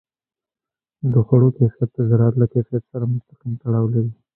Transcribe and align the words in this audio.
د 1.11 1.13
خوړو 1.25 1.49
کیفیت 1.57 1.89
د 1.93 1.97
زراعت 2.09 2.35
له 2.41 2.45
کیفیت 2.53 2.83
سره 2.91 3.05
مستقیم 3.13 3.53
تړاو 3.61 3.85
لري. 3.93 4.11